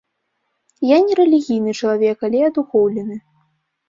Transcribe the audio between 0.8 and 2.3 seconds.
Я не рэлігійны чалавек,